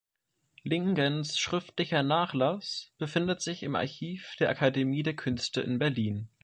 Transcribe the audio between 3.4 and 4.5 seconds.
sich im Archiv der